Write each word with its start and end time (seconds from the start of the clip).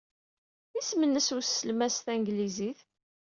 Isem-nnes 0.79 1.29
weslem-a 1.35 1.87
s 1.95 1.97
tanglizit? 2.05 2.79